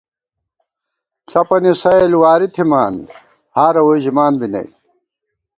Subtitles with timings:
[1.29, 2.93] ݪَپَنی سَئیل واری تھِمان
[3.55, 4.67] ہارہ ووئی ژِمان بی نئ